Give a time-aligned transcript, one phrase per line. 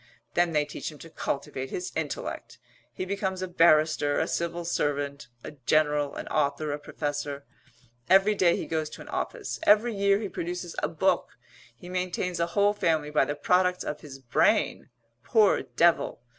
[0.33, 2.57] Then they teach him to cultivate his intellect.
[2.91, 7.45] He becomes a barrister, a civil servant, a general, an author, a professor.
[8.09, 9.59] Every day he goes to an office.
[9.61, 11.37] Every year he produces a book.
[11.75, 14.89] He maintains a whole family by the products of his brain
[15.23, 16.23] poor devil!